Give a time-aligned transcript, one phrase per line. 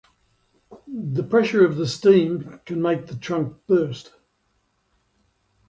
[0.87, 4.11] The pressure of the steam can make the trunk burst.